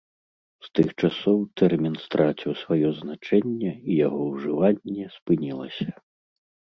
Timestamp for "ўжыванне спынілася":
4.31-5.87